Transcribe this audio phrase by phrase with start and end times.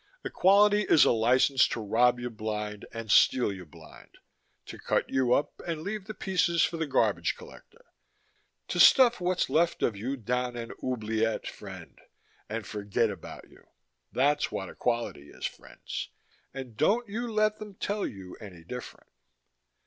[0.25, 4.17] Equality is a license to rob you blind and steal you blind,
[4.65, 7.85] to cut you up and leave the pieces for the garbage collector,
[8.67, 12.01] to stuff what's left of you down an oubliette, friend,
[12.49, 13.67] and forget about you.
[14.11, 16.09] That's what equality is, friends,
[16.51, 19.11] and don't you let them tell you any different.